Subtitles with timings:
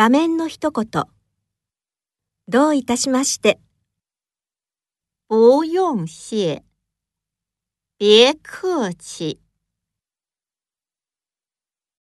[0.00, 1.04] 場面の一言。
[2.48, 3.60] どういたしまして。
[5.28, 6.64] 不用谢，
[7.98, 9.38] 别客气。